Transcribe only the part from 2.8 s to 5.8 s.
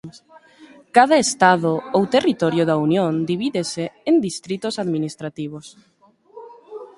unión divídese en distritos administrativos.